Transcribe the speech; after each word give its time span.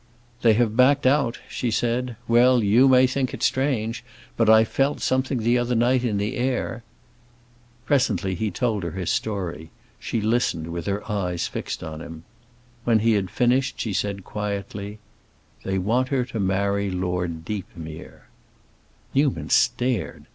"They 0.41 0.53
have 0.55 0.75
backed 0.75 1.05
out!" 1.05 1.37
she 1.47 1.69
said. 1.69 2.15
"Well, 2.27 2.63
you 2.63 2.87
may 2.87 3.05
think 3.05 3.35
it 3.35 3.43
strange, 3.43 4.03
but 4.35 4.49
I 4.49 4.63
felt 4.63 4.99
something 4.99 5.37
the 5.37 5.59
other 5.59 5.75
night 5.75 6.03
in 6.03 6.17
the 6.17 6.37
air." 6.37 6.83
Presently 7.85 8.33
he 8.33 8.49
told 8.49 8.81
her 8.81 8.93
his 8.93 9.11
story; 9.11 9.69
she 9.99 10.19
listened, 10.19 10.71
with 10.71 10.87
her 10.87 11.07
eyes 11.07 11.45
fixed 11.47 11.83
on 11.83 12.01
him. 12.01 12.23
When 12.83 12.97
he 12.97 13.13
had 13.13 13.29
finished 13.29 13.79
she 13.79 13.93
said 13.93 14.23
quietly, 14.23 14.97
"They 15.61 15.77
want 15.77 16.07
her 16.09 16.25
to 16.25 16.39
marry 16.39 16.89
Lord 16.89 17.45
Deepmere." 17.45 18.23
Newman 19.13 19.51
stared. 19.51 20.25